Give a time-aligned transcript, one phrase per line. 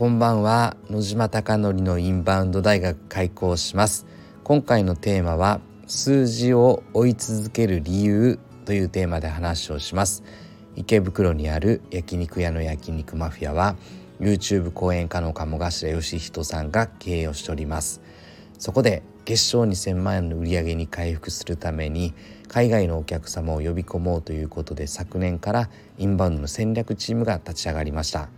[0.00, 0.78] こんばんは。
[0.88, 4.06] 野島貴則のインバウンド大学開校します。
[4.44, 10.22] 今回のテーマは数字を追い続ける理由というテーマで話をします。
[10.74, 13.76] 池袋にある焼肉屋の焼肉マフィアは
[14.20, 18.00] YouTube 講演家の鴨頭義人さんが経営をしております。
[18.58, 22.14] そこで月賞2000万円の売り上げに回復するために
[22.48, 28.30] 海外のお客様を呼び込もうということで昨年からインバウンドの戦略チームが立ち上がりました。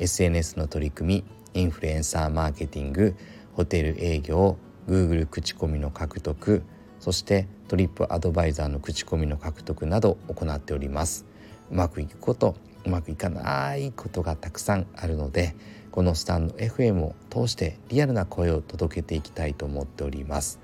[0.00, 3.14] SNS の取り組みインフルエンサーマーケティング
[3.52, 4.56] ホテル営業
[4.88, 6.62] Google 口コミの獲得
[6.98, 11.24] そしてトリップアドバイザーの口コミの獲得など行っております。
[11.70, 15.54] うまくいくことうまくいかないことがたくさんあるので
[15.92, 20.60] このスタンド FM を通してリアルな声を届けていきたいと思っております。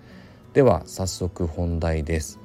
[0.53, 2.41] では早速本題です。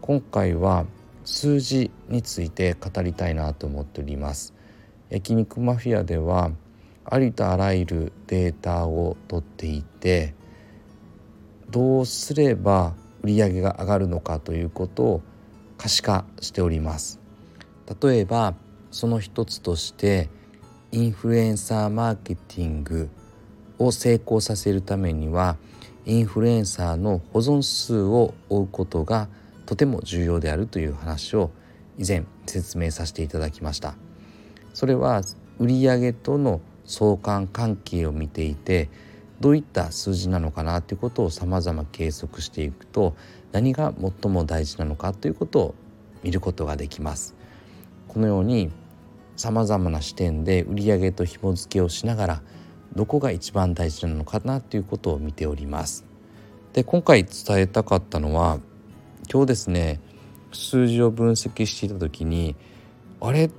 [0.00, 0.86] 今回は
[1.24, 4.54] 数字について語りたいなと思っております。
[5.12, 6.52] 焼肉マフィアでは
[7.04, 10.34] ありとあらゆるデータを取っていて
[11.68, 15.22] どうすれば売り上げが上がるのかということを
[15.76, 17.20] 可視化しております。
[18.00, 18.54] 例えば
[18.90, 20.30] その一つとして
[20.92, 23.10] インフルエンサーマーケティング
[23.78, 25.58] を成功させるためには
[26.06, 29.28] インフルエンサーの保存数を追うことが
[29.66, 31.50] とても重要であるという話を
[31.98, 33.94] 以前説明させていただきました。
[34.74, 35.22] それは
[35.58, 38.88] 売上との相関関係を見ていて
[39.40, 43.16] どういった数字なのかなということをさまざま計測していくと
[43.52, 43.92] 何が
[44.22, 45.74] 最も大事なのかということを
[46.22, 47.34] 見ることができます
[48.08, 48.70] このように
[49.36, 52.42] さまざまな視点で売上と紐付けをしながら
[52.94, 56.04] どこが一番大事なのかなということを見ております。
[56.74, 58.58] で今回伝えたかったのは
[59.30, 60.00] 今日ですね
[60.52, 62.54] 数字を分析していた時に
[63.20, 63.50] あれ？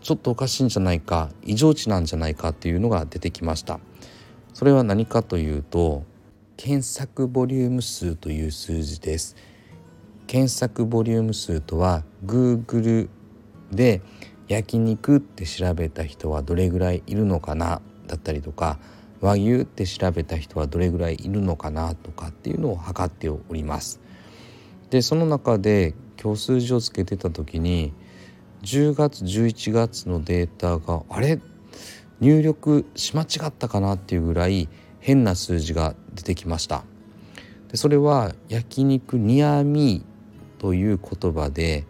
[0.00, 3.80] ちょっとおかしいんじゃないか異常値なんじゃないかっていうのが出てきました
[4.54, 6.04] それは何かというと
[6.56, 9.36] 検索ボリューム数という数字です
[10.26, 13.08] 検索ボリューム数とは Google
[13.72, 14.02] で
[14.48, 18.78] 焼肉って調べた人はどれぐらいいるのかなだったりとか
[19.20, 24.00] 和牛って調べた人はどれぐらいいるのかなとかっていうのを測っております。
[24.88, 27.92] でその中で今日数字をつけてた時に
[28.62, 31.40] 10月11月のデータがあれ？
[32.20, 36.84] 入力し間違ったかなっていうぐらい変な数字が出てきました。
[37.68, 41.86] でそれは焼肉ニアミーという言葉で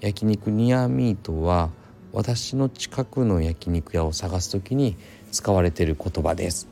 [0.00, 1.70] 焼肉ニアミーとは
[2.12, 4.96] 私の近くの焼肉屋を探す時に
[5.30, 6.68] 使われている言葉です。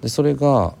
[0.00, 0.74] でそれが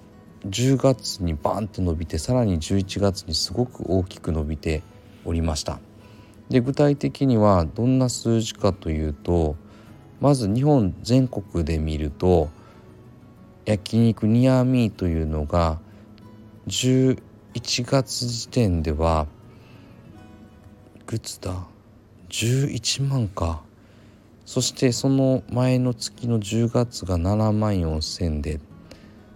[0.46, 4.82] 10月にバンと伸びてさらに11月にすごく大きく伸びて
[5.26, 5.80] おりました。
[6.50, 9.56] で具体的にはどんな数字かというと
[10.20, 12.48] まず日本全国で見ると
[13.64, 15.78] 焼肉ニアミーというのが
[16.66, 17.18] 11
[17.84, 19.26] 月時点では
[20.96, 21.66] いくつだ
[22.30, 23.62] 11万か。
[24.44, 28.60] そしてその前の月の10月が7万4,000で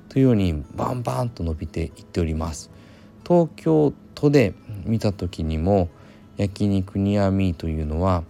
[0.08, 2.70] というようにバンバンと伸びていっております。
[3.26, 5.90] 東京都で見た時にも
[6.36, 8.24] 焼肉ニアミーというのは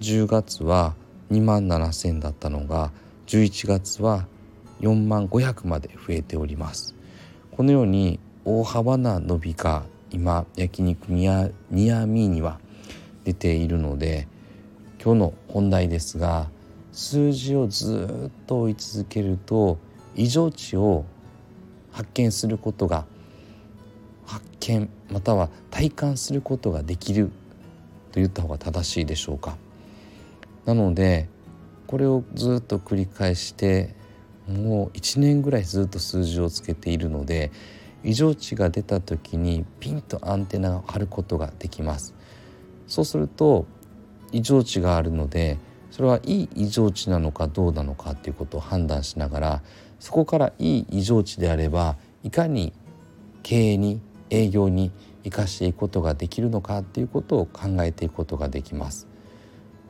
[0.00, 0.94] 10月は
[1.30, 2.90] 2万7,000だったのが
[3.26, 4.26] 11月は
[4.80, 6.94] 4万500まで増えております。
[7.50, 12.60] このように大幅な伸びが今焼肉ニアニアミーには
[13.24, 14.26] 出ているので
[15.02, 16.48] 今日の本題ですが
[16.92, 19.78] 数字をずっと追い続けると
[20.14, 21.04] 異常値を
[21.92, 23.04] 発見することが
[24.24, 27.30] 発見または体感することができる
[28.12, 29.56] と言った方が正しいでしょうか。
[30.64, 31.28] なので
[31.86, 33.94] これをずっと繰り返して
[34.46, 37.50] もう1年ぐらいずっと数字をつけているので
[38.04, 42.14] 異常値が出た時にピンとアンテナを張ることができます。
[42.86, 43.66] そうすると
[44.32, 45.58] 異常値があるので
[45.90, 49.62] それはいい異常値なのかどうなのかっていうことを判断しながら
[49.98, 52.72] そこからいい異常値であればいかに
[53.42, 54.00] 経営に
[54.30, 54.92] 営業に
[55.24, 59.08] 生かしていくことができるのかっていうことを考えていくことができます。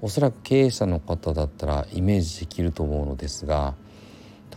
[0.00, 3.75] おそらく経営者の方だったらイメージできると思うのですが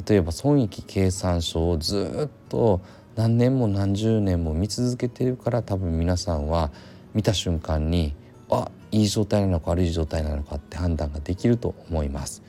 [0.08, 2.82] 例えば損益計算書をずっと
[3.16, 6.72] 何年も何十年も見続けているから多分皆さんは
[7.14, 8.14] 見た瞬間に
[8.50, 12.44] あいい状態なのか悪い状態なのかって判断ができると思います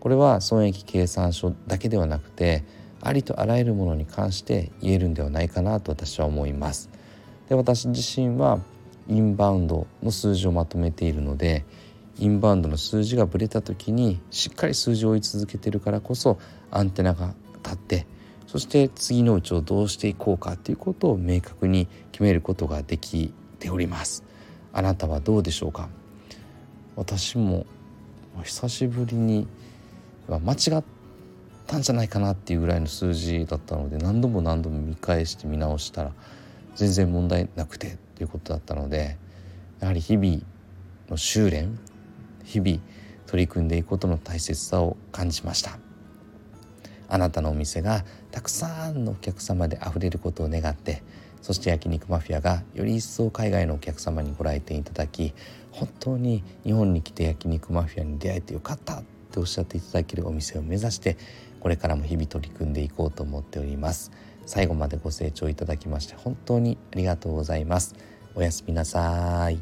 [0.00, 2.64] これは損益計算書だけではなくて
[3.00, 6.90] ありとあらゆるものに関して言えるんではないかなと私は思います
[7.48, 8.60] で私自身は
[9.08, 11.64] インバウンドの数字をまとめているので
[12.18, 16.38] インバウンドの数字がぶれた時にしっかり数字を追い続けてるからこそ
[16.70, 18.06] アンテナが立って
[18.46, 24.24] そして次のうちをどうしていこうかということを明確に決めることができております。
[24.72, 25.88] あなたはどうでしょうか？
[26.94, 27.66] 私も
[28.42, 29.48] 久しぶりに
[30.28, 30.84] 間違っ
[31.66, 36.12] たんじゃないかなっていうぐらいの数字だったので何度も何度も見返して見直したら
[36.76, 39.18] 全然問題なくてっていうことだったので
[39.80, 40.40] やはり日々
[41.08, 41.78] の修練
[42.44, 42.78] 日々
[43.26, 45.78] 取り組んでいくことの大切さを感じました。
[47.08, 51.02] あなたのお店がたくさんのお客様であふれることを願って
[51.40, 55.32] そして焼肉マフィアがより一層海外のお客様にご来店いただき
[55.70, 61.16] 本当に日本に来て焼肉マフィアに出会えてよかったっておっしゃっていただけるお店を目指して
[61.60, 64.10] これからも日々取り組んでいこうと思っております。
[64.46, 67.94] 最後までご清聴いただきまして本当にありがとうございます。
[68.34, 69.58] おやすみなさい。